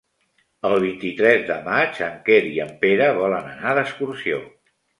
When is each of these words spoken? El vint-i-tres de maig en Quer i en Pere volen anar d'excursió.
El 0.69 0.73
vint-i-tres 0.83 1.43
de 1.49 1.59
maig 1.67 2.01
en 2.07 2.17
Quer 2.31 2.39
i 2.49 2.55
en 2.65 2.73
Pere 2.87 3.13
volen 3.21 3.53
anar 3.55 3.79
d'excursió. 3.83 4.45